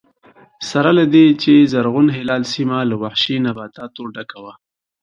سره 0.69 0.89
له 0.97 1.03
دې 1.13 1.25
چې 1.41 1.53
زرغون 1.71 2.07
هلال 2.17 2.43
سیمه 2.53 2.77
له 2.89 2.95
وحشي 3.01 3.35
نباتاتو 3.45 4.01
ډکه 4.15 4.37
وه 4.43 4.53